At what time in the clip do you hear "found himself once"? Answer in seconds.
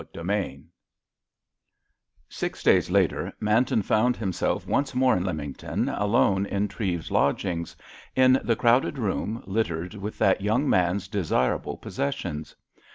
3.83-4.95